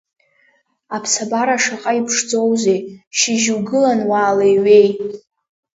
Аԥсабара 0.95 1.55
шаҟа 1.63 1.91
иԥшӡоузеи, 1.99 2.79
шьыжь 3.17 3.47
угылан 3.57 3.99
уаалеиҩеи! 4.09 4.87